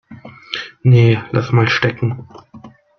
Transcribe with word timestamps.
Nee, 0.81 1.21
lass 1.31 1.51
mal 1.51 1.67
stecken. 1.67 2.25